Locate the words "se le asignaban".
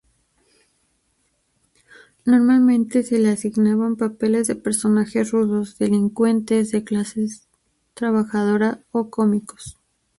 3.03-3.97